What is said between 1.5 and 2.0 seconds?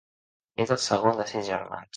germans.